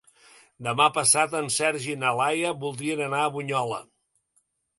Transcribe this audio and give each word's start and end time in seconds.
Demà 0.67 0.87
passat 0.95 1.35
en 1.41 1.49
Sergi 1.57 1.93
i 1.97 1.99
na 2.05 2.15
Laia 2.21 2.55
voldrien 2.65 3.05
anar 3.11 3.21
a 3.27 3.29
Bunyola. 3.37 3.79